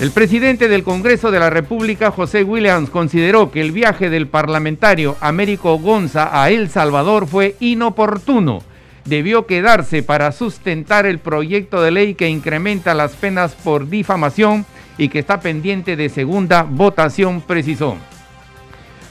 [0.00, 5.16] El presidente del Congreso de la República, José Williams, consideró que el viaje del parlamentario
[5.20, 8.60] Américo Gonza a El Salvador fue inoportuno.
[9.04, 14.66] Debió quedarse para sustentar el proyecto de ley que incrementa las penas por difamación
[14.98, 17.96] y que está pendiente de segunda votación, precisó.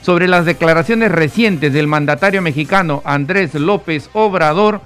[0.02, 4.82] Sobre las declaraciones recientes del mandatario mexicano Andrés López Obrador,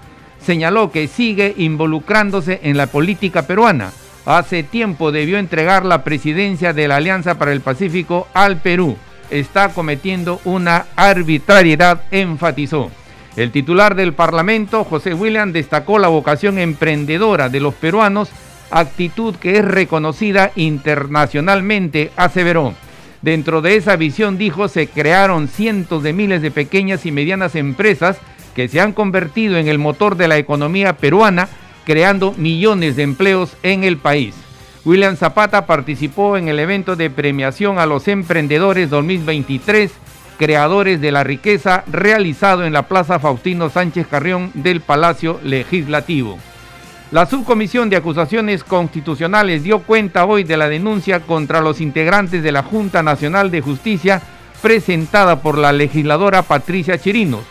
[0.46, 3.92] señaló que sigue involucrándose en la política peruana
[4.28, 8.98] hace tiempo debió entregar la presidencia de la Alianza para el Pacífico al Perú.
[9.30, 12.92] Está cometiendo una arbitrariedad, enfatizó.
[13.38, 18.30] El titular del Parlamento, José William, destacó la vocación emprendedora de los peruanos,
[18.70, 22.74] actitud que es reconocida internacionalmente, aseveró.
[23.22, 28.18] Dentro de esa visión, dijo, se crearon cientos de miles de pequeñas y medianas empresas
[28.56, 31.48] que se han convertido en el motor de la economía peruana
[31.88, 34.36] creando millones de empleos en el país.
[34.84, 39.94] William Zapata participó en el evento de premiación a los emprendedores 2023,
[40.38, 46.38] creadores de la riqueza, realizado en la Plaza Faustino Sánchez Carrión del Palacio Legislativo.
[47.12, 52.52] La Subcomisión de Acusaciones Constitucionales dio cuenta hoy de la denuncia contra los integrantes de
[52.52, 54.22] la Junta Nacional de Justicia
[54.62, 57.46] presentada por la legisladora Patricia Chirinos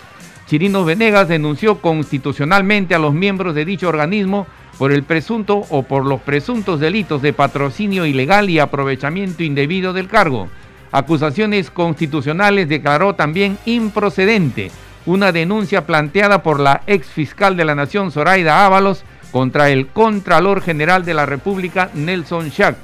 [0.46, 4.46] Chirino Venegas denunció constitucionalmente a los miembros de dicho organismo
[4.78, 10.08] por el presunto o por los presuntos delitos de patrocinio ilegal y aprovechamiento indebido del
[10.08, 10.48] cargo.
[10.92, 14.70] Acusaciones constitucionales declaró también improcedente
[15.04, 20.62] una denuncia planteada por la ex fiscal de la Nación Zoraida Ábalos contra el Contralor
[20.62, 22.76] General de la República Nelson Schack.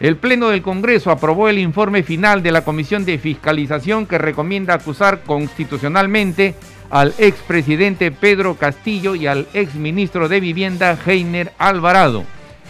[0.00, 4.74] El Pleno del Congreso aprobó el informe final de la Comisión de Fiscalización que recomienda
[4.74, 6.54] acusar constitucionalmente
[6.90, 12.24] al expresidente Pedro Castillo y al exministro de Vivienda Heiner Alvarado.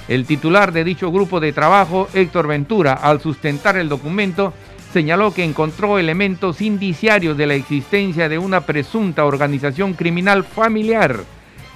[0.09, 4.53] El titular de dicho grupo de trabajo, Héctor Ventura, al sustentar el documento,
[4.93, 11.21] señaló que encontró elementos indiciarios de la existencia de una presunta organización criminal familiar.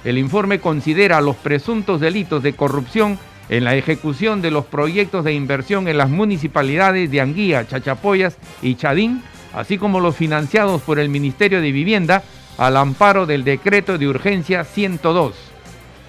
[0.03, 3.19] El informe considera los presuntos delitos de corrupción
[3.49, 8.75] en la ejecución de los proyectos de inversión en las municipalidades de Anguía, Chachapoyas y
[8.75, 9.21] Chadín,
[9.53, 12.23] así como los financiados por el Ministerio de Vivienda
[12.57, 15.33] al amparo del decreto de urgencia 102.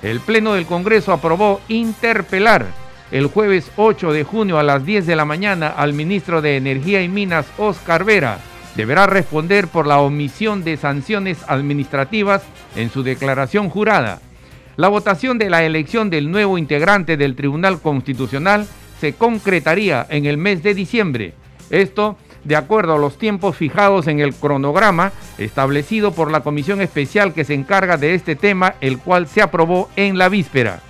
[0.02, 2.66] El Pleno del Congreso aprobó interpelar
[3.12, 7.02] el jueves 8 de junio a las 10 de la mañana al ministro de Energía
[7.02, 8.38] y Minas, Oscar Vera.
[8.74, 12.42] Deberá responder por la omisión de sanciones administrativas
[12.74, 14.20] en su declaración jurada.
[14.76, 18.66] La votación de la elección del nuevo integrante del Tribunal Constitucional
[18.98, 21.34] se concretaría en el mes de diciembre.
[21.68, 27.32] Esto de acuerdo a los tiempos fijados en el cronograma establecido por la comisión especial
[27.32, 30.80] que se encarga de este tema, el cual se aprobó en la víspera.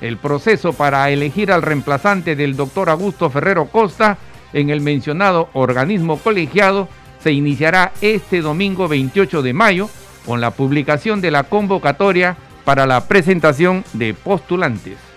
[0.00, 4.18] El proceso para elegir al reemplazante del doctor Augusto Ferrero Costa
[4.52, 6.88] en el mencionado organismo colegiado
[7.22, 9.88] se iniciará este domingo 28 de mayo
[10.26, 15.11] con la publicación de la convocatoria para la presentación de postulantes.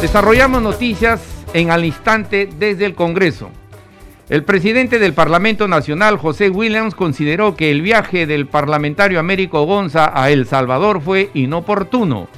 [0.00, 1.20] Desarrollamos noticias
[1.52, 3.50] en al instante desde el Congreso.
[4.30, 10.10] El presidente del Parlamento Nacional, José Williams, consideró que el viaje del parlamentario Américo Gonza
[10.14, 12.28] a El Salvador fue inoportuno.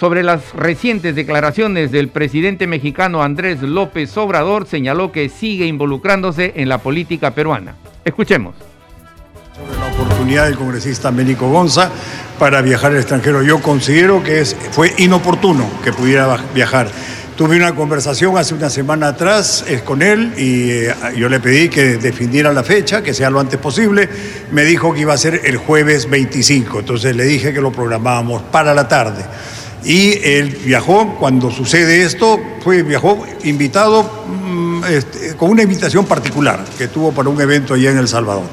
[0.00, 6.70] Sobre las recientes declaraciones del presidente mexicano Andrés López Obrador, señaló que sigue involucrándose en
[6.70, 7.74] la política peruana.
[8.02, 8.67] Escuchemos.
[10.00, 11.90] Oportunidad del congresista Américo Gonza
[12.38, 13.42] para viajar al extranjero.
[13.42, 16.88] Yo considero que es, fue inoportuno que pudiera viajar.
[17.36, 21.96] Tuve una conversación hace una semana atrás con él y eh, yo le pedí que
[21.96, 24.08] definiera la fecha, que sea lo antes posible.
[24.52, 28.42] Me dijo que iba a ser el jueves 25, entonces le dije que lo programábamos
[28.42, 29.24] para la tarde.
[29.84, 36.64] Y él viajó, cuando sucede esto, fue, viajó invitado mm, este, con una invitación particular
[36.76, 38.44] que tuvo para un evento allá en El Salvador.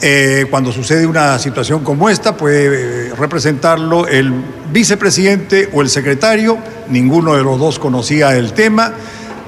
[0.00, 4.32] Eh, cuando sucede una situación como esta, puede eh, representarlo el
[4.72, 6.56] vicepresidente o el secretario,
[6.88, 8.92] ninguno de los dos conocía el tema.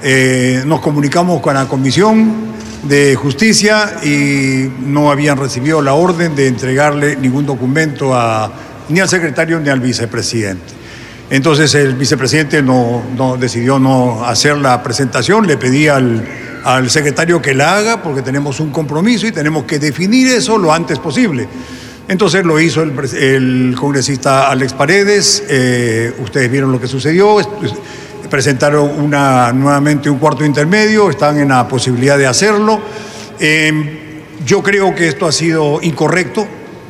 [0.03, 2.51] Eh, nos comunicamos con la Comisión
[2.83, 8.51] de Justicia y no habían recibido la orden de entregarle ningún documento a,
[8.89, 10.81] ni al secretario ni al vicepresidente.
[11.31, 16.25] Entonces el vicepresidente no, decidió no hacer la presentación, le pedí al,
[16.65, 20.73] al, secretario que la haga porque tenemos un compromiso y tenemos que definir eso lo
[20.73, 21.49] antes posible.
[22.09, 27.37] Entonces lo hizo el, congresista Alex Paredes, eh, ustedes vieron lo que sucedió,
[28.29, 32.81] presentaron una, nuevamente un cuarto intermedio, están en la posibilidad de hacerlo.
[33.39, 33.99] Em,
[34.45, 36.47] yo creo que esto ha sido incorrecto,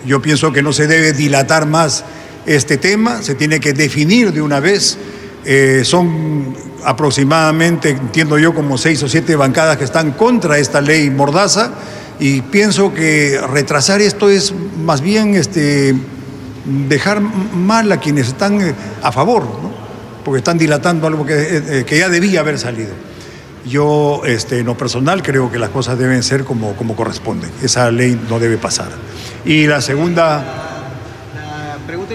[0.07, 2.05] yo pienso que no se debe dilatar más
[2.47, 4.97] este tema, se tiene que definir de una vez.
[5.45, 6.55] Eh, son
[6.85, 11.73] aproximadamente, entiendo yo, como seis o siete bancadas que están contra esta ley mordaza
[12.19, 14.53] y pienso que retrasar esto es
[14.85, 15.95] más bien este,
[16.89, 19.47] dejar mal a quienes están eh, a favor,
[20.25, 22.91] porque están dilatando algo que, eh, que, ya debía haber salido.
[23.65, 27.49] Yo, este, en lo personal, creo que las cosas deben ser como, como corresponde.
[27.63, 28.89] Esa ley no debe pasar.
[29.45, 30.70] Y la segunda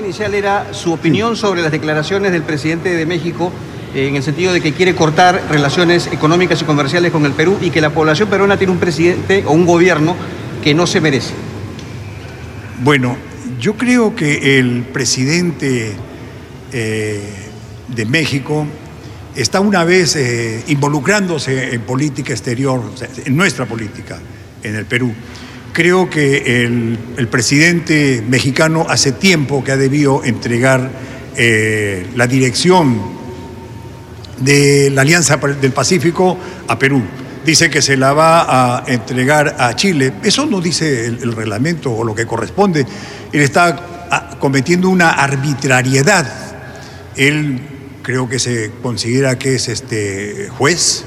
[0.06, 3.52] inicial era su opinión sobre las declaraciones del presidente de México
[3.94, 7.58] eh, en el sentido de que quiere cortar relaciones económicas y comerciales con el Perú
[7.60, 10.16] y que la población peruana tiene un presidente o un gobierno
[10.64, 11.34] que no se merece.
[12.84, 13.18] Bueno,
[13.60, 15.94] yo creo que el presidente
[16.72, 17.22] eh,
[17.88, 18.68] de México
[19.36, 22.82] está una vez eh, involucrándose en política exterior,
[23.26, 24.20] en nuestra política,
[24.62, 25.14] en el Perú
[25.76, 30.90] creo que el, presidente mexicano hace tiempo que ha debido entregar
[31.36, 33.02] eh, la dirección
[34.40, 36.38] de la Alianza del Pacífico
[36.70, 37.04] a Perú.
[37.46, 40.14] Dice que se la va a entregar a Chile.
[40.24, 42.86] Eso no dice el, reglamento o lo que corresponde.
[43.34, 46.26] Él está ah, cometiendo una arbitrariedad.
[47.18, 47.60] Él
[48.02, 51.04] creo que se considera que es este juez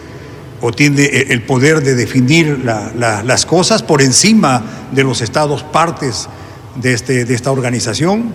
[0.60, 6.28] o tiene el poder de definir las cosas por encima de los estados partes
[6.76, 8.32] de, este, de esta organización,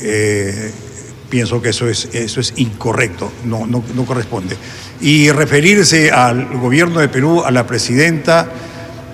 [0.00, 0.70] eh,
[1.28, 4.56] pienso que eso es, eso es incorrecto, no, no, corresponde.
[5.00, 8.48] Y referirse al gobierno de Perú, a la presidenta,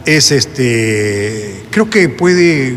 [0.04, 2.74] es este, creo que puede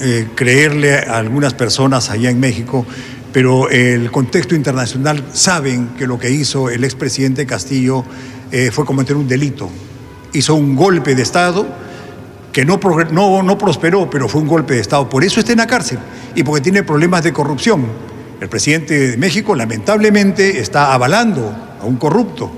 [0.00, 2.86] eh, creerle algunas personas allá en México,
[3.32, 8.04] pero el contexto internacional saben que lo que hizo el expresidente Castillo
[8.52, 9.68] eh, fue cometer un delito.
[10.32, 11.66] Hizo un golpe de Estado
[12.52, 12.78] que no,
[13.42, 15.08] no, prosperó, pero fue un golpe de Estado.
[15.08, 15.98] Por eso está en la cárcel
[16.34, 17.86] y porque tiene problemas de corrupción.
[18.40, 22.50] El presidente de México lamentablemente está avalando a un corrupto.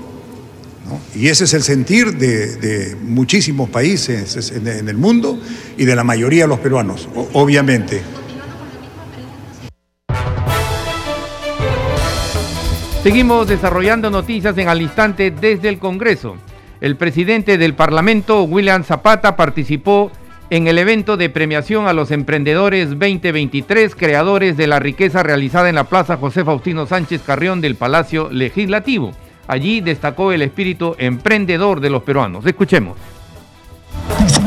[1.15, 5.39] Y ese es el sentir de, muchísimos países en, el mundo
[5.77, 8.01] y de la mayoría de los peruanos, obviamente.
[13.03, 16.37] Seguimos desarrollando noticias en al instante desde el Congreso.
[16.79, 20.09] El presidente del Parlamento, William Zapata, participó
[20.49, 25.75] en el evento de premiación a los emprendedores 2023, creadores de la riqueza realizada en
[25.75, 29.11] la Plaza José Faustino Sánchez Carrión del Palacio Legislativo.
[29.49, 32.45] Allí destacó el espíritu emprendedor de los peruanos.
[32.45, 32.95] Escuchemos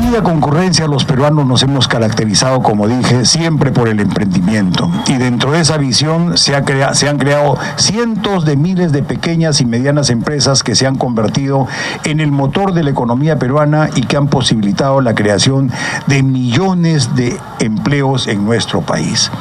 [0.06, 4.88] distinguida concurrencia, los peruanos nos hemos caracterizado, como dije, siempre por el emprendimiento.
[5.08, 6.52] Y dentro de esa visión se,
[6.92, 11.66] se han creado cientos de miles de pequeñas y medianas empresas que se han convertido
[12.04, 15.72] en el motor de la economía peruana y que han posibilitado la creación
[16.06, 19.32] de millones de empleos en nuestro país.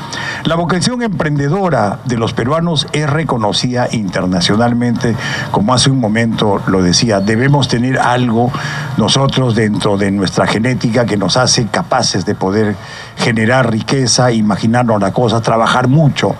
[0.46, 5.16] La vocación emprendedora de los peruanos es reconocida internacionalmente,
[5.52, 8.52] como hace un momento lo decía, debemos tener algo
[8.98, 12.78] nosotros dentro de nuestra genética que nos hace capaces de poder
[13.18, 16.34] generar riqueza, imaginarnos la cosa, trabajar mucho.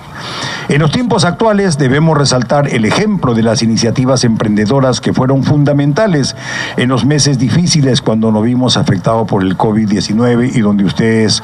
[0.70, 6.34] En los tiempos actuales debemos resaltar el ejemplo de las iniciativas emprendedoras que fueron fundamentales
[6.78, 11.44] en los meses difíciles cuando nos vimos afectados por el COVID-19 y donde ustedes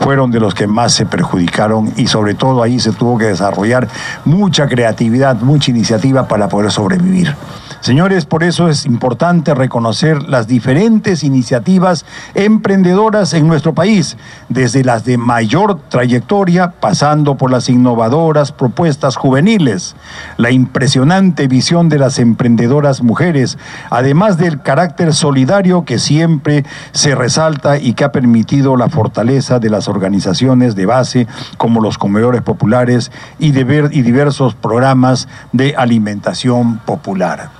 [0.00, 3.88] fueron de los que más se perjudicaron y sobre todo ahí se tuvo que desarrollar
[4.26, 7.34] mucha creatividad, mucha iniciativa para poder sobrevivir.
[7.80, 12.04] Señores, por eso es importante reconocer las diferentes iniciativas
[12.34, 14.16] emprendedoras en nuestro país,
[14.48, 19.94] desde las de mayor trayectoria, pasando por las innovadoras propuestas juveniles,
[20.38, 23.58] la impresionante visión de las emprendedoras mujeres,
[23.90, 29.70] además del carácter solidario que siempre se resalta y que ha permitido la fortaleza de
[29.70, 31.26] las organizaciones de base
[31.58, 37.50] como los comedores populares y, y diversos programas de alimentación popular.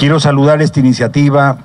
[0.00, 1.58] Quiero saludar esta iniciativa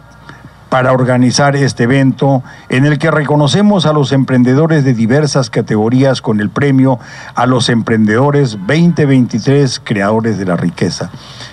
[0.68, 6.42] para organizar este evento en el que reconocemos a los emprendedores de diversas categorías con
[6.42, 7.00] el premio
[7.34, 11.12] a los emprendedores 2023 creadores de la riqueza.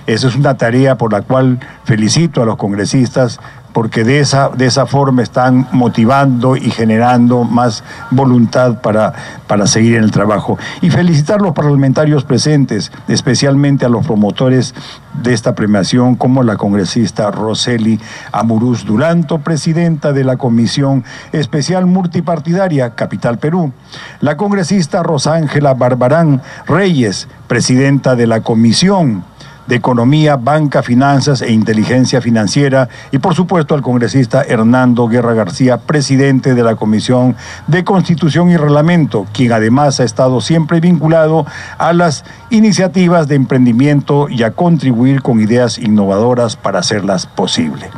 [0.09, 3.39] Esa es una tarea por la cual felicito a los congresistas
[3.73, 9.12] porque de esa, de esa forma están motivando y generando más voluntad para,
[9.47, 10.59] para seguir en el trabajo.
[10.81, 14.75] Y felicitar a los parlamentarios presentes, especialmente a los promotores
[15.23, 18.00] de esta premiación, como la congresista Roseli
[18.33, 23.73] Amuruz Duranto, presidenta de la Comisión Especial Multipartidaria Capital Perú,
[24.21, 29.25] la congresista Rosángela Barbarán Reyes, presidenta de la Comisión
[29.66, 35.78] de Economía, Banca, Finanzas e Inteligencia Financiera y por supuesto al congresista Hernando Guerra García,
[35.78, 41.47] presidente de la Comisión de Constitución y Reglamento, quien además ha estado siempre vinculado
[41.78, 47.90] a las iniciativas de emprendimiento y a contribuir con ideas innovadoras para hacerlas posible.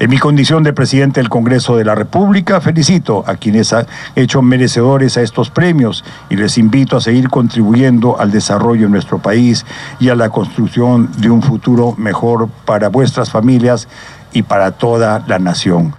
[0.00, 4.40] En mi condición de presidente del Congreso de la República, felicito a quienes han hecho
[4.40, 9.66] merecedores a estos premios y les invito a seguir contribuyendo al desarrollo de nuestro país
[10.00, 13.88] y a la construcción de un futuro mejor para vuestras familias
[14.32, 15.94] y para toda la nación.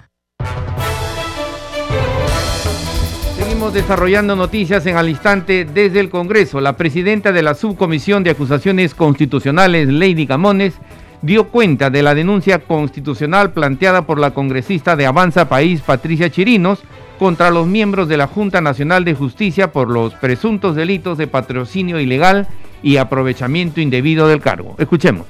[3.38, 6.60] Seguimos desarrollando noticias en al instante desde el Congreso.
[6.60, 10.74] La presidenta de la Subcomisión de Acusaciones Constitucionales, Lady Camones,
[11.22, 16.80] dio cuenta de la denuncia constitucional planteada por la congresista de Avanza País, Patricia Chirinos,
[17.20, 22.00] contra los miembros de la Junta Nacional de Justicia por los presuntos delitos de patrocinio
[22.00, 22.48] ilegal
[22.82, 24.76] y aprovechamiento indebido del cargo.
[24.80, 25.28] Escuchemos.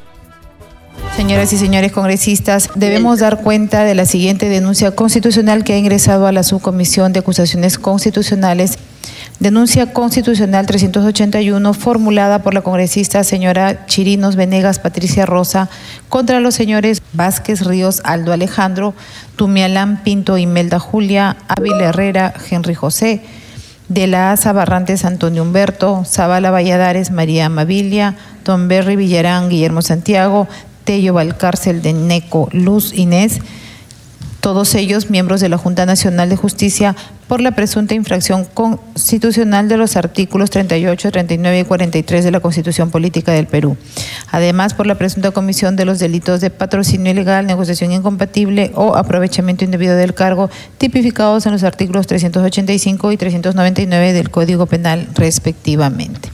[1.15, 6.25] Señoras y señores congresistas, debemos dar cuenta de la siguiente denuncia constitucional que ha ingresado
[6.25, 8.77] a la Subcomisión de Acusaciones Constitucionales
[9.41, 15.67] Denuncia constitucional 381 formulada por la congresista señora Chirinos Venegas Patricia Rosa
[16.09, 18.93] contra los señores Vázquez Ríos Aldo Alejandro,
[19.37, 23.23] Tumialán Pinto Imelda Julia, Ávila Herrera Henry José,
[23.89, 30.47] de la Asa Barrantes Antonio Humberto, Zavala Valladares María Amabilia, Don Berry Villarán Guillermo Santiago,
[30.83, 33.39] Tello Valcárcel de Neco Luz Inés,
[34.41, 36.95] todos ellos miembros de la Junta Nacional de Justicia
[37.27, 42.89] por la presunta infracción constitucional de los artículos 38, 39 y 43 de la Constitución
[42.89, 43.77] Política del Perú.
[44.31, 49.63] Además, por la presunta comisión de los delitos de patrocinio ilegal, negociación incompatible o aprovechamiento
[49.63, 56.29] indebido del cargo, tipificados en los artículos 385 y 399 del Código Penal, respectivamente.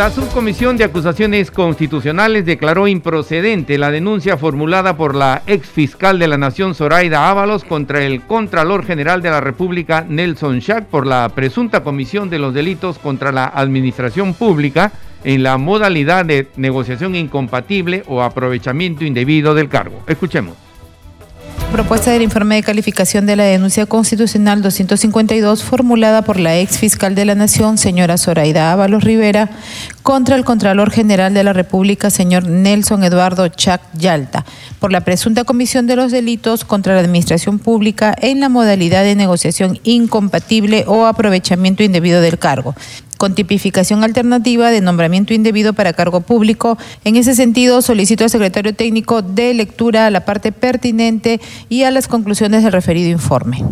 [0.00, 6.26] La Subcomisión de Acusaciones Constitucionales declaró improcedente la denuncia formulada por la ex fiscal de
[6.26, 11.28] la Nación Zoraida Ábalos contra el Contralor General de la República Nelson Schack por la
[11.28, 14.90] presunta comisión de los delitos contra la administración pública
[15.22, 20.02] en la modalidad de negociación incompatible o aprovechamiento indebido del cargo.
[20.06, 20.69] Escuchemos
[21.70, 27.14] propuesta del informe de calificación de la denuncia constitucional 252 formulada por la ex fiscal
[27.14, 29.50] de la Nación, señora Zoraida Ábalos Rivera,
[30.02, 34.44] contra el Contralor General de la República, señor Nelson Eduardo Chac Yalta,
[34.80, 39.14] por la presunta comisión de los delitos contra la administración pública en la modalidad de
[39.14, 42.74] negociación incompatible o aprovechamiento indebido del cargo
[43.20, 46.78] con tipificación alternativa de nombramiento indebido para cargo público.
[47.04, 51.90] En ese sentido, solicito al secretario técnico de lectura a la parte pertinente y a
[51.90, 53.62] las conclusiones del referido informe.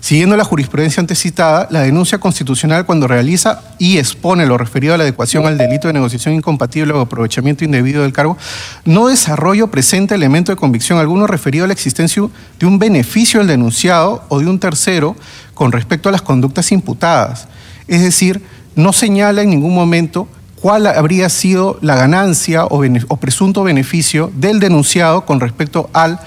[0.00, 5.04] Siguiendo la jurisprudencia antecitada, la denuncia constitucional cuando realiza y expone lo referido a la
[5.04, 8.36] adecuación al delito de negociación incompatible o aprovechamiento indebido del cargo,
[8.84, 12.22] no desarrollo presente elemento de convicción alguno referido a la existencia
[12.58, 15.16] de un beneficio al denunciado o de un tercero
[15.54, 17.48] con respecto a las conductas imputadas.
[17.88, 18.42] Es decir,
[18.76, 20.28] no señala en ningún momento
[20.64, 26.18] cuál habría sido la ganancia o, presunto beneficio del denunciado con respecto al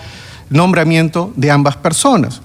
[0.49, 2.41] nombramiento de ambas personas.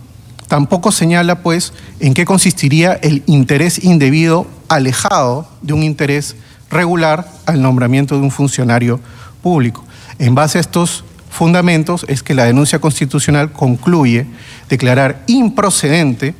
[0.48, 6.36] Tampoco señala, pues, en qué consistiría el interés indebido alejado de un interés
[6.70, 8.98] regular al nombramiento de un funcionario
[9.42, 9.84] público.
[10.18, 14.26] En base a estos fundamentos es que la denuncia constitucional concluye
[14.68, 16.34] declarar improcedente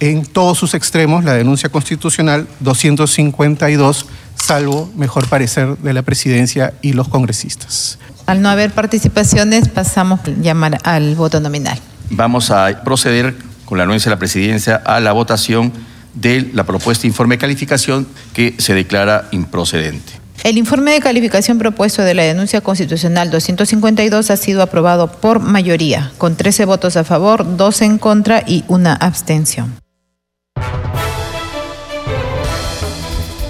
[0.00, 6.92] en todos sus extremos la denuncia constitucional 252, salvo mejor parecer de la presidencia y
[6.92, 7.98] los congresistas.
[8.26, 11.78] Al no haber participaciones, pasamos a llamar al voto nominal.
[12.10, 15.72] Vamos a proceder con la anuencia de la presidencia a la votación
[16.14, 20.12] de la propuesta de informe de calificación que se declara improcedente.
[20.44, 26.12] El informe de calificación propuesto de la denuncia constitucional 252 ha sido aprobado por mayoría,
[26.16, 29.74] con 13 votos a favor, 2 en contra y una abstención.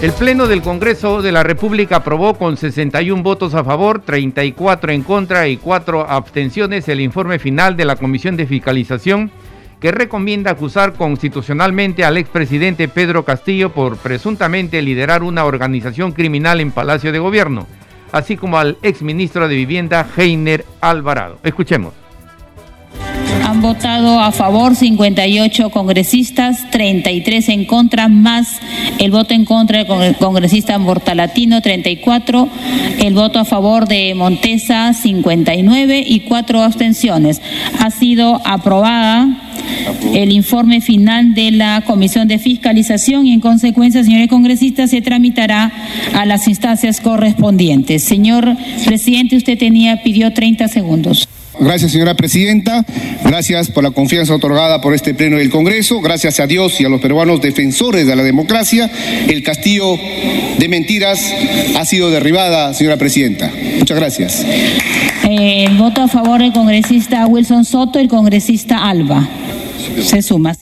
[0.00, 5.02] El Pleno del Congreso de la República aprobó con 61 votos a favor, 34 en
[5.02, 9.30] contra y 4 abstenciones el informe final de la Comisión de Fiscalización
[9.80, 16.72] que recomienda acusar constitucionalmente al expresidente Pedro Castillo por presuntamente liderar una organización criminal en
[16.72, 17.66] Palacio de Gobierno.
[18.10, 21.38] así como al exministro de Vivienda, Heiner Alvarado.
[21.42, 22.07] Escuchemos.
[23.48, 28.60] Han votado a favor 58 congresistas, 33 en contra, más
[28.98, 32.46] el voto en contra del congresista Mortalatino, 34,
[32.98, 37.40] el voto a favor de Montesa, 59 y cuatro abstenciones.
[37.80, 39.26] Ha sido aprobada
[40.12, 45.72] el informe final de la Comisión de Fiscalización y en consecuencia, señores congresistas, se tramitará
[46.12, 48.04] a las instancias correspondientes.
[48.04, 51.26] Señor presidente, usted tenía pidió 30 segundos.
[51.60, 52.84] Gracias, señora presidenta.
[53.24, 56.00] Gracias por la confianza otorgada por este Pleno del Congreso.
[56.00, 58.90] Gracias a Dios y a los peruanos defensores de la democracia.
[59.28, 59.96] El castillo
[60.58, 61.20] de mentiras
[61.76, 63.50] ha sido derribada, señora presidenta.
[63.78, 64.46] Muchas gracias.
[65.28, 69.28] El voto a favor del congresista Wilson Soto y el congresista Alba.
[70.02, 70.54] Se suma.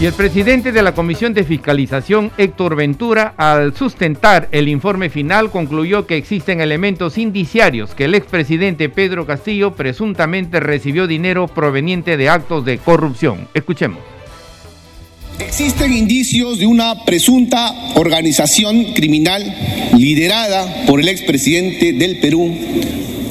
[0.00, 5.50] Y el presidente de la Comisión de Fiscalización, Héctor Ventura, al sustentar el informe final,
[5.50, 12.28] concluyó que existen elementos indiciarios que el expresidente Pedro Castillo presuntamente recibió dinero proveniente de
[12.28, 13.46] actos de corrupción.
[13.54, 14.00] Escuchemos.
[15.38, 19.42] Existen indicios de una presunta organización criminal
[19.96, 22.54] liderada por el expresidente del Perú,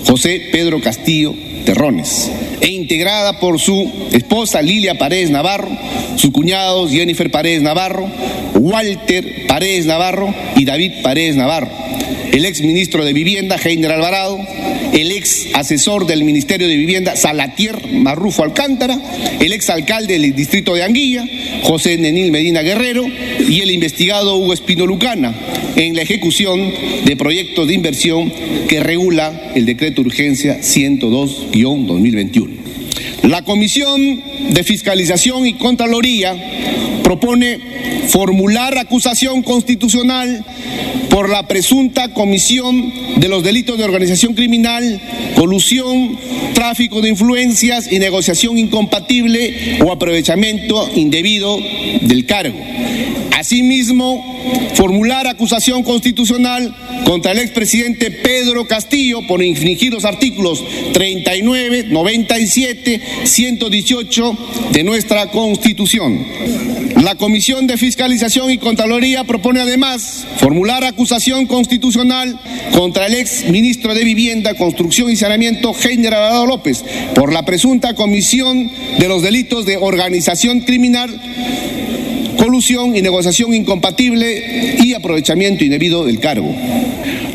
[0.05, 1.34] José Pedro Castillo
[1.65, 2.29] Terrones
[2.60, 5.70] e integrada por su esposa Lilia Paredes Navarro,
[6.15, 8.10] sus cuñados Jennifer Paredes Navarro,
[8.55, 11.70] Walter Paredes Navarro y David Paredes Navarro,
[12.31, 14.39] el ex ministro de Vivienda Heiner Alvarado,
[14.93, 19.00] el ex asesor del Ministerio de Vivienda Salatier Marrufo Alcántara,
[19.39, 21.25] el ex alcalde del distrito de Anguilla,
[21.63, 23.05] José Nenil Medina Guerrero
[23.48, 25.34] y el investigado Hugo Espino Lucana
[25.75, 26.72] en la ejecución
[27.06, 28.32] de proyectos de inversión
[28.68, 32.50] que regula el decreto de urgencia 102-2021.
[33.24, 36.36] La Comisión de Fiscalización y Contraloría
[37.03, 37.60] propone
[38.07, 40.45] formular acusación constitucional
[41.10, 45.01] por la presunta comisión de los delitos de organización criminal,
[45.36, 46.17] colusión,
[46.53, 51.57] tráfico de influencias y negociación incompatible o aprovechamiento indebido
[52.01, 52.57] del cargo.
[53.38, 54.24] Asimismo,
[54.75, 60.63] formular acusación constitucional contra el expresidente Pedro Castillo por infringir los artículos
[60.94, 64.30] 39, 97, 118
[64.72, 66.25] de nuestra Constitución.
[67.01, 72.39] La Comisión de Fiscalización y Contraloría propone además formular acusación constitucional
[72.74, 76.83] contra el ex ministro de Vivienda, Construcción y Saneamiento, Heiner Alvarado López,
[77.15, 81.20] por la presunta comisión de los delitos de organización criminal
[82.37, 86.51] colusión y negociación incompatible y aprovechamiento indebido del cargo.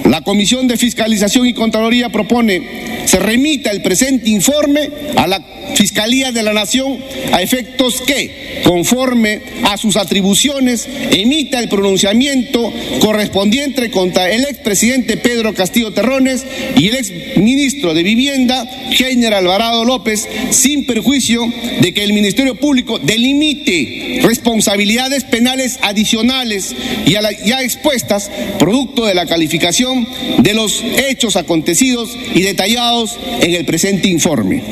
[0.08, 5.40] La Comisión de Fiscalización y Contraloría propone se remita el presente informe a la
[5.74, 6.98] Fiscalía de la Nación
[7.32, 15.54] a efectos que, conforme a sus atribuciones, emita el pronunciamiento correspondiente contra el expresidente Pedro
[15.54, 16.44] Castillo Terrones
[16.76, 22.98] y el exministro de Vivienda, Heiner Alvarado López, sin perjuicio de que el Ministerio Público
[22.98, 26.74] delimite responsabilidades penales adicionales
[27.06, 29.95] y a ya expuestas, producto de la calificación
[30.38, 34.62] de los hechos acontecidos y detallados en el presente informe.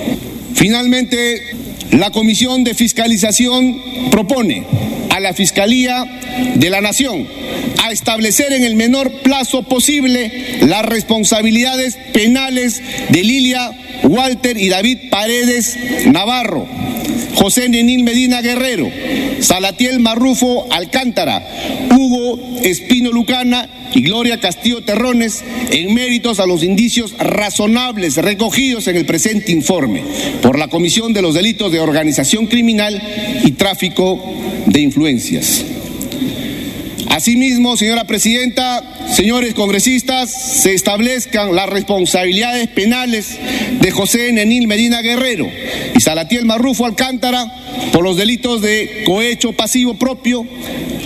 [0.55, 1.43] Finalmente,
[1.93, 4.65] la Comisión de Fiscalización propone
[5.11, 6.05] a la Fiscalía
[6.57, 7.27] de la Nación
[7.85, 13.71] a establecer en el menor plazo posible las responsabilidades penales de Lilia,
[14.03, 15.77] Walter y David Paredes
[16.07, 16.67] Navarro,
[17.35, 18.91] José Nenil Medina Guerrero,
[19.41, 21.47] Salatiel Marrufo Alcántara,
[21.91, 28.97] Hugo Espino Lucana y Gloria Castillo Terrones en méritos a los indicios razonables recogidos en
[28.97, 30.03] el presente informe
[30.43, 33.01] por la Comisión de los Delitos de Organización Criminal
[33.45, 34.23] y Tráfico
[34.67, 35.65] de Influencias.
[37.09, 40.31] Asimismo, señora presidenta, señores congresistas,
[40.63, 43.39] se establezcan las responsabilidades penales
[43.81, 45.49] de José Nenil Medina Guerrero
[45.95, 47.47] y Salatiel Marrufo Alcántara
[47.93, 50.47] por los delitos de cohecho pasivo propio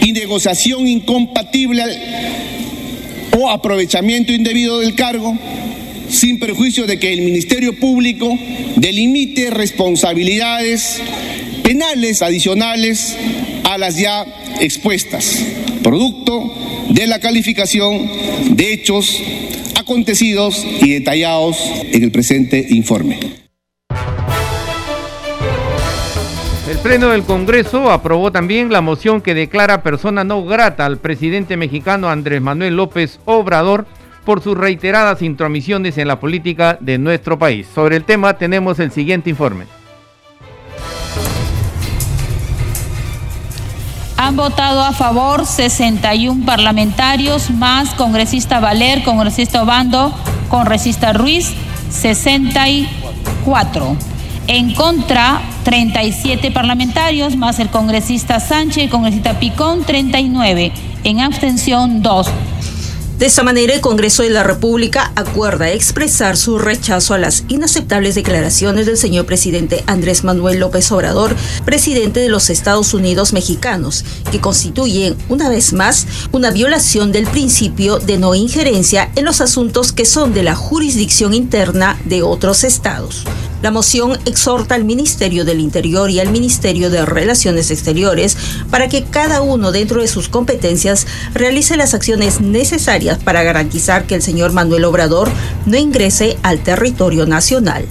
[0.01, 1.85] y negociación incompatible
[3.39, 5.37] o aprovechamiento indebido del cargo,
[6.11, 8.37] sin perjuicio de que el Ministerio Público
[8.77, 11.01] delimite responsabilidades
[11.63, 13.17] penales adicionales
[13.79, 14.25] las ya
[14.61, 15.45] expuestas,
[15.83, 16.53] producto
[16.91, 18.09] de la calificación
[18.51, 19.23] de hechos
[19.79, 21.57] acontecidos y detallados
[21.93, 23.19] en el presente informe.
[26.69, 31.57] El Pleno del Congreso aprobó también la moción que declara persona no grata al presidente
[31.57, 33.87] mexicano Andrés Manuel López Obrador
[34.25, 37.67] por sus reiteradas intromisiones en la política de nuestro país.
[37.75, 39.78] Sobre el tema tenemos el siguiente informe.
[44.19, 50.13] Han votado a favor 61 parlamentarios, más congresista Valer, congresista Obando,
[50.49, 51.55] congresista Ruiz,
[51.89, 53.97] 64.
[54.49, 60.73] En contra, 37 parlamentarios, más el congresista Sánchez y congresista Picón, 39.
[61.05, 62.27] En abstención, 2.
[63.19, 68.15] De esta manera, el Congreso de la República acuerda expresar su rechazo a las inaceptables
[68.15, 74.41] declaraciones del señor presidente Andrés Manuel López Obrador, presidente de los Estados Unidos mexicanos, que
[74.41, 80.05] constituyen, una vez más, una violación del principio de no injerencia en los asuntos que
[80.05, 83.25] son de la jurisdicción interna de otros estados.
[83.61, 88.37] La moción exhorta al Ministerio del Interior y al Ministerio de Relaciones Exteriores
[88.71, 94.15] para que cada uno dentro de sus competencias realice las acciones necesarias para garantizar que
[94.15, 95.29] el señor Manuel Obrador
[95.67, 97.85] no ingrese al territorio nacional.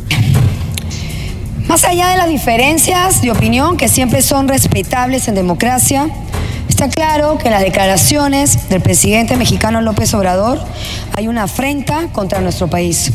[1.67, 6.10] Más allá de las diferencias de opinión que siempre son respetables en democracia,
[6.69, 10.62] está claro que en las declaraciones del presidente mexicano López Obrador
[11.13, 13.12] hay una afrenta contra nuestro país.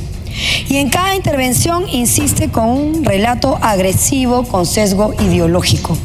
[0.69, 5.97] Y en cada intervención insiste con un relato agresivo con sesgo ideológico.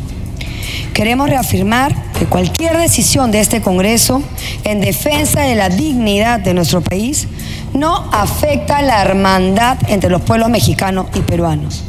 [0.94, 4.24] Queremos reafirmar que cualquier decisión de este Congreso
[4.64, 7.28] en defensa de la dignidad de nuestro país
[7.74, 11.84] no afecta la hermandad entre los pueblos mexicanos y peruanos.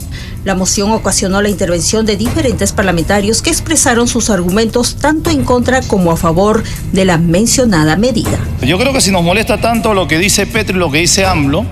[0.45, 5.83] La moción ocasionó la intervención de diferentes parlamentarios que expresaron sus argumentos tanto en contra
[5.83, 8.39] como a favor de la mencionada medida.
[8.63, 11.27] Yo creo que si nos molesta tanto lo que dice Petro y lo que dice
[11.27, 11.67] AMLO,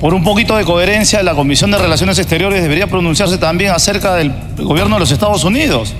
[0.00, 4.32] por un poquito de coherencia, la Comisión de Relaciones Exteriores debería pronunciarse también acerca del
[4.56, 5.92] gobierno de los Estados Unidos.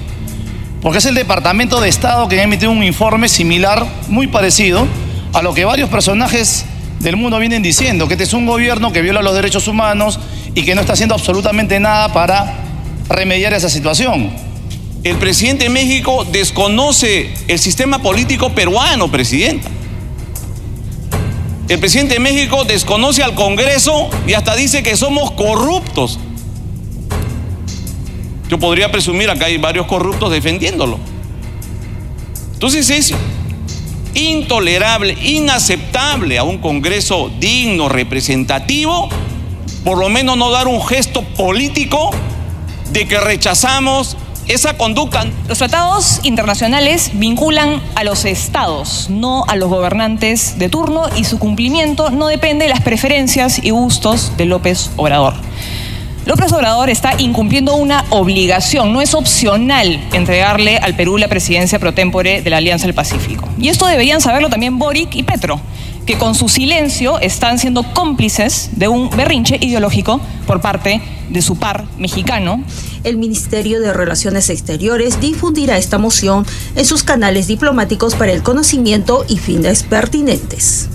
[0.80, 4.86] Porque es el Departamento de Estado que ha emitido un informe similar, muy parecido,
[5.34, 6.64] a lo que varios personajes
[7.00, 10.18] del mundo vienen diciendo, que este es un gobierno que viola los derechos humanos
[10.54, 12.54] y que no está haciendo absolutamente nada para
[13.06, 14.30] remediar esa situación.
[15.04, 19.68] El presidente de México desconoce el sistema político peruano, presidenta.
[21.70, 26.18] El presidente de México desconoce al Congreso y hasta dice que somos corruptos.
[28.48, 30.98] Yo podría presumir acá hay varios corruptos defendiéndolo.
[32.54, 33.14] Entonces es
[34.14, 39.08] intolerable, inaceptable a un Congreso digno, representativo,
[39.84, 42.10] por lo menos no dar un gesto político
[42.90, 44.16] de que rechazamos
[44.50, 45.24] esa conducta.
[45.48, 51.38] Los tratados internacionales vinculan a los estados, no a los gobernantes de turno, y su
[51.38, 55.34] cumplimiento no depende de las preferencias y gustos de López Obrador.
[56.26, 61.94] López Obrador está incumpliendo una obligación, no es opcional entregarle al Perú la presidencia pro
[61.94, 63.48] tempore de la Alianza del Pacífico.
[63.56, 65.60] Y esto deberían saberlo también Boric y Petro,
[66.06, 71.56] que con su silencio están siendo cómplices de un berrinche ideológico por parte de su
[71.56, 72.62] par mexicano.
[73.04, 79.24] El Ministerio de Relaciones Exteriores difundirá esta moción en sus canales diplomáticos para el conocimiento
[79.28, 80.88] y fines pertinentes.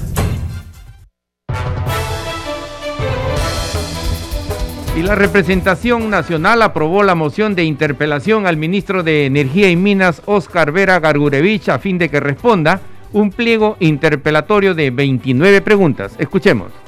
[4.98, 10.22] Y la representación nacional aprobó la moción de interpelación al ministro de Energía y Minas,
[10.26, 12.80] Oscar Vera Gargurevich, a fin de que responda
[13.12, 16.14] un pliego interpelatorio de 29 preguntas.
[16.18, 16.85] Escuchemos.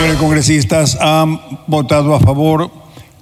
[0.00, 2.70] Señores congresistas, han votado a favor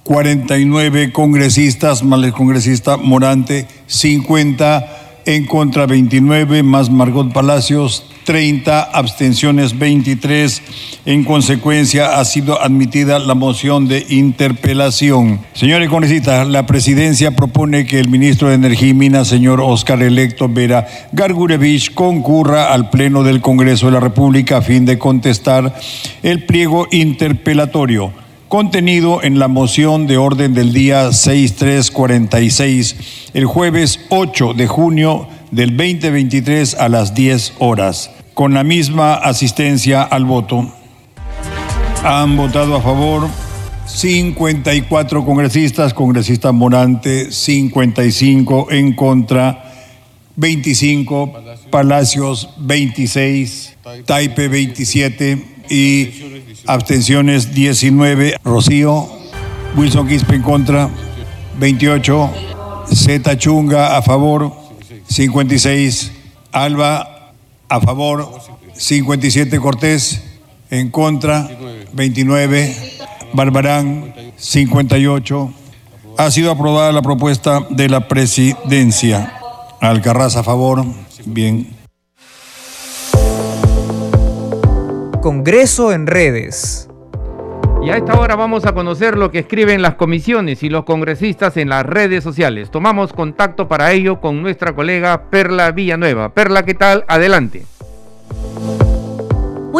[0.03, 4.98] 49 congresistas, más el congresista Morante, 50
[5.29, 10.61] en contra 29, más Margot Palacios, 30, abstenciones 23.
[11.05, 15.39] En consecuencia, ha sido admitida la moción de interpelación.
[15.53, 20.49] Señores congresistas, la presidencia propone que el ministro de Energía y Minas, señor Oscar Electo
[20.49, 25.75] Vera Gargurevich, concurra al Pleno del Congreso de la República a fin de contestar
[26.23, 28.11] el pliego interpelatorio
[28.49, 35.77] contenido en la moción de orden del día 6346, el jueves 8 de junio del
[35.77, 40.67] 2023 a las 10 horas, con la misma asistencia al voto.
[42.03, 43.27] Han votado a favor
[43.85, 49.71] 54 congresistas, congresista Morante 55 en contra,
[50.37, 51.33] 25
[51.69, 59.07] Palacios 26, Taipe 27 y abstenciones 19, Rocío,
[59.75, 60.89] Wilson Quispe en contra,
[61.59, 62.29] 28,
[62.93, 64.53] Zeta Chunga a favor,
[65.07, 66.11] 56,
[66.51, 67.33] Alba
[67.67, 68.29] a favor,
[68.73, 70.23] 57 Cortés
[70.69, 71.49] en contra,
[71.93, 72.75] 29,
[73.33, 75.53] Barbarán 58.
[76.17, 79.33] Ha sido aprobada la propuesta de la presidencia.
[79.79, 80.85] Alcarraz a favor,
[81.25, 81.78] bien.
[85.29, 86.89] Congreso en redes.
[87.83, 91.55] Y a esta hora vamos a conocer lo que escriben las comisiones y los congresistas
[91.57, 92.71] en las redes sociales.
[92.71, 96.33] Tomamos contacto para ello con nuestra colega Perla Villanueva.
[96.33, 97.05] Perla, ¿qué tal?
[97.07, 97.63] Adelante.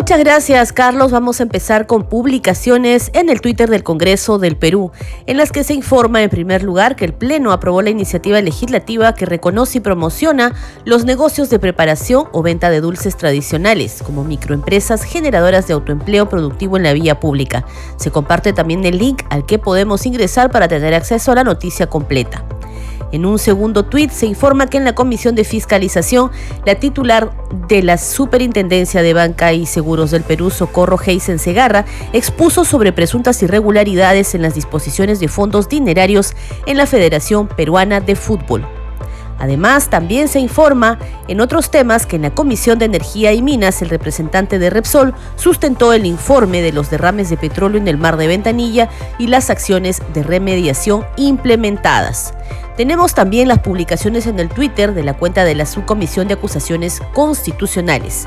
[0.09, 1.11] Muchas gracias, Carlos.
[1.11, 4.91] Vamos a empezar con publicaciones en el Twitter del Congreso del Perú,
[5.27, 9.13] en las que se informa en primer lugar que el Pleno aprobó la iniciativa legislativa
[9.13, 15.03] que reconoce y promociona los negocios de preparación o venta de dulces tradicionales, como microempresas
[15.03, 17.67] generadoras de autoempleo productivo en la vía pública.
[17.97, 21.85] Se comparte también el link al que podemos ingresar para tener acceso a la noticia
[21.85, 22.43] completa.
[23.11, 26.31] En un segundo tuit se informa que en la Comisión de Fiscalización,
[26.65, 27.31] la titular
[27.67, 33.41] de la Superintendencia de Banca y Seguros del Perú, Socorro Heisen Segarra, expuso sobre presuntas
[33.41, 36.33] irregularidades en las disposiciones de fondos dinerarios
[36.67, 38.67] en la Federación Peruana de Fútbol.
[39.39, 43.81] Además, también se informa en otros temas que en la Comisión de Energía y Minas
[43.81, 48.17] el representante de Repsol sustentó el informe de los derrames de petróleo en el mar
[48.17, 52.33] de Ventanilla y las acciones de remediación implementadas.
[52.79, 57.01] Tenemos también las publicaciones en el Twitter de la cuenta de la Subcomisión de Acusaciones
[57.13, 58.25] Constitucionales.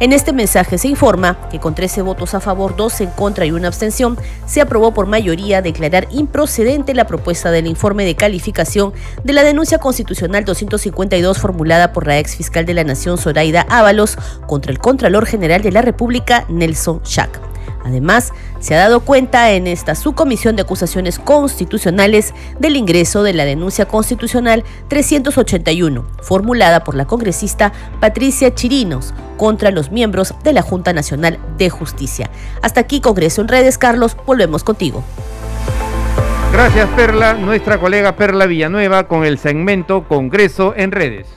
[0.00, 3.52] En este mensaje se informa que con 13 votos a favor, 2 en contra y
[3.52, 8.92] una abstención, se aprobó por mayoría declarar improcedente la propuesta del informe de calificación
[9.24, 14.18] de la denuncia constitucional 252 formulada por la ex fiscal de la Nación Zoraida Ábalos
[14.46, 17.55] contra el Contralor General de la República, Nelson Schack.
[17.86, 23.44] Además, se ha dado cuenta en esta subcomisión de acusaciones constitucionales del ingreso de la
[23.44, 30.92] denuncia constitucional 381, formulada por la congresista Patricia Chirinos contra los miembros de la Junta
[30.92, 32.28] Nacional de Justicia.
[32.60, 33.78] Hasta aquí, Congreso en Redes.
[33.78, 35.04] Carlos, volvemos contigo.
[36.52, 37.34] Gracias, Perla.
[37.34, 41.28] Nuestra colega Perla Villanueva con el segmento Congreso en Redes.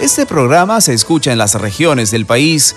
[0.00, 2.76] Este programa se escucha en las regiones del país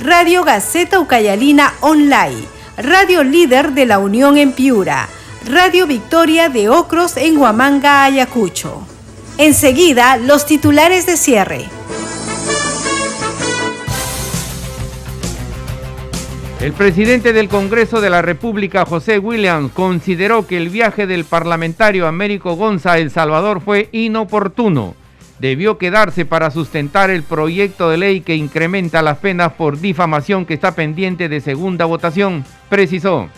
[0.00, 2.44] Radio Gaceta Ucayalina Online,
[2.76, 5.08] Radio Líder de la Unión en Piura,
[5.44, 8.86] Radio Victoria de Ocros en Huamanga, Ayacucho.
[9.38, 11.64] Enseguida, los titulares de cierre.
[16.60, 22.06] El presidente del Congreso de la República, José Williams, consideró que el viaje del parlamentario
[22.06, 24.94] Américo Gonza a El Salvador fue inoportuno
[25.38, 30.54] debió quedarse para sustentar el proyecto de ley que incrementa las penas por difamación que
[30.54, 33.28] está pendiente de segunda votación, precisó.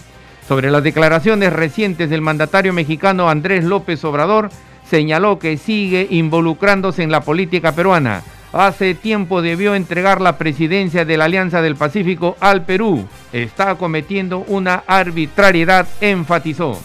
[0.48, 4.50] Sobre las declaraciones recientes del mandatario mexicano Andrés López Obrador,
[4.88, 8.22] señaló que sigue involucrándose en la política peruana.
[8.52, 13.06] Hace tiempo debió entregar la presidencia de la Alianza del Pacífico al Perú.
[13.32, 16.80] Está cometiendo una arbitrariedad, enfatizó.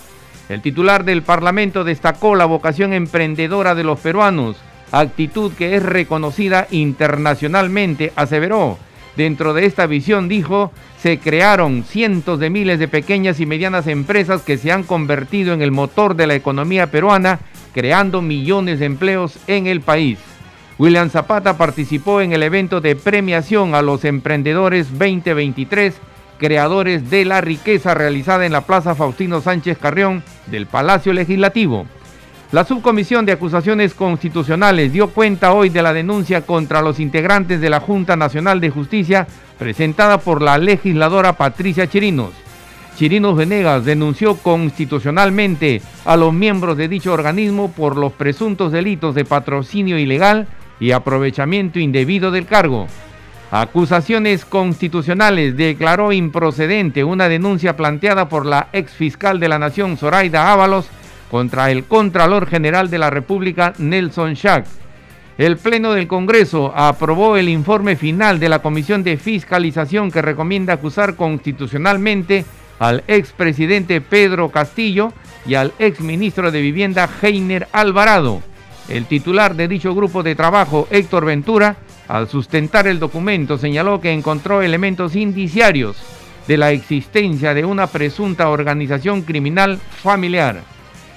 [0.47, 4.57] El titular del Parlamento destacó la vocación emprendedora de los peruanos
[4.91, 8.77] actitud que es reconocida internacionalmente, aseveró.
[9.15, 10.71] Dentro de esta visión, dijo,
[11.01, 15.61] se crearon cientos de miles de pequeñas y medianas empresas que se han convertido en
[15.61, 17.39] el motor de la economía peruana,
[17.73, 20.19] creando millones de empleos en el país.
[20.77, 25.95] William Zapata participó en el evento de premiación a los emprendedores 2023,
[26.37, 31.85] creadores de la riqueza realizada en la Plaza Faustino Sánchez Carrión del Palacio Legislativo.
[32.55, 37.69] La Subcomisión de Acusaciones Constitucionales dio cuenta hoy de la denuncia contra los integrantes de
[37.69, 39.27] la Junta Nacional de Justicia
[39.59, 42.31] presentada por la legisladora Patricia Chirinos.
[42.95, 49.25] Chirinos Venegas denunció constitucionalmente a los miembros de dicho organismo por los presuntos delitos de
[49.25, 50.47] patrocinio ilegal
[50.79, 52.87] y aprovechamiento indebido del cargo.
[53.51, 60.53] Acusaciones constitucionales declaró improcedente una denuncia planteada por la ex fiscal de la Nación, Zoraida
[60.53, 60.89] Ábalos,
[61.35, 64.65] contra el Contralor General de la República, Nelson Schack.
[65.37, 70.71] El Pleno del Congreso aprobó el informe final de la Comisión de Fiscalización que recomienda
[70.71, 72.45] acusar constitucionalmente
[72.79, 75.11] al expresidente Pedro Castillo
[75.45, 78.41] y al exministro de Vivienda Heiner Alvarado.
[78.87, 81.75] El titular de dicho grupo de trabajo, Héctor Ventura,
[82.07, 85.97] al sustentar el documento señaló que encontró elementos indiciarios
[86.47, 90.74] de la existencia de una presunta organización criminal familiar.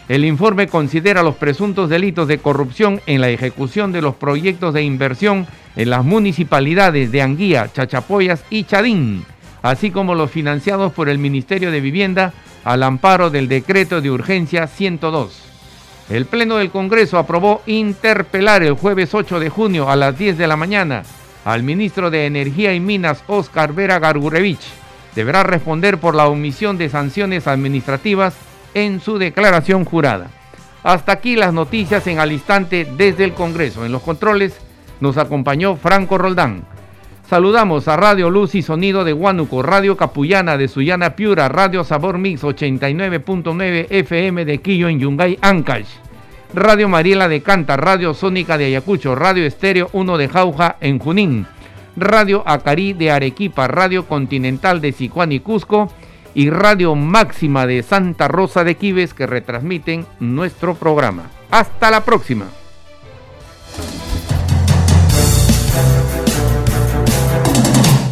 [0.08, 4.82] El informe considera los presuntos delitos de corrupción en la ejecución de los proyectos de
[4.82, 9.26] inversión en las municipalidades de Anguía, Chachapoyas y Chadín,
[9.60, 12.32] así como los financiados por el Ministerio de Vivienda
[12.64, 15.42] al amparo del decreto de urgencia 102.
[16.08, 20.46] El Pleno del Congreso aprobó interpelar el jueves 8 de junio a las 10 de
[20.46, 21.02] la mañana
[21.44, 24.66] al ministro de Energía y Minas, Oscar Vera Gargurevich.
[25.14, 28.34] Deberá responder por la omisión de sanciones administrativas
[28.84, 30.28] en su declaración jurada.
[30.82, 33.84] Hasta aquí las noticias en al instante desde el Congreso.
[33.84, 34.58] En los controles
[35.00, 36.64] nos acompañó Franco Roldán.
[37.28, 42.16] Saludamos a Radio Luz y Sonido de Huánuco, Radio Capullana de Sullana Piura, Radio Sabor
[42.16, 45.88] Mix 89.9 FM de Quillo en Yungay, Ancash,
[46.54, 51.46] Radio Mariela de Canta, Radio Sónica de Ayacucho, Radio Estéreo 1 de Jauja en Junín,
[51.98, 55.92] Radio Acarí de Arequipa, Radio Continental de Sicuán y Cusco
[56.38, 61.32] y Radio Máxima de Santa Rosa de Quives que retransmiten nuestro programa.
[61.50, 62.46] Hasta la próxima.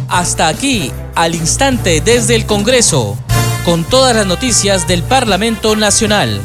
[0.09, 3.17] Hasta aquí, al instante desde el Congreso,
[3.63, 6.41] con todas las noticias del Parlamento Nacional.